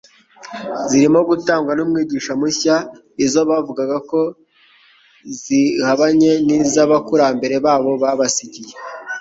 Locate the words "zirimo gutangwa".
0.89-1.71